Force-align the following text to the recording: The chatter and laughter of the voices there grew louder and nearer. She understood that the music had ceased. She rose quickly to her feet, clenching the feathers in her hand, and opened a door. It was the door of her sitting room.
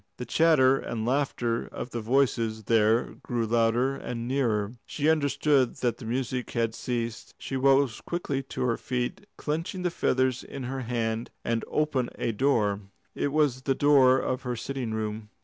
The 0.17 0.25
chatter 0.25 0.79
and 0.79 1.05
laughter 1.05 1.67
of 1.67 1.91
the 1.91 2.01
voices 2.01 2.63
there 2.63 3.13
grew 3.21 3.45
louder 3.45 3.93
and 3.95 4.27
nearer. 4.27 4.71
She 4.87 5.07
understood 5.11 5.75
that 5.75 5.97
the 5.97 6.05
music 6.05 6.49
had 6.53 6.73
ceased. 6.73 7.35
She 7.37 7.55
rose 7.55 8.01
quickly 8.01 8.41
to 8.41 8.63
her 8.63 8.77
feet, 8.77 9.27
clenching 9.37 9.83
the 9.83 9.91
feathers 9.91 10.43
in 10.43 10.63
her 10.63 10.81
hand, 10.81 11.29
and 11.45 11.63
opened 11.67 12.09
a 12.15 12.31
door. 12.31 12.81
It 13.13 13.27
was 13.31 13.61
the 13.61 13.75
door 13.75 14.17
of 14.17 14.41
her 14.41 14.55
sitting 14.55 14.91
room. 14.91 15.29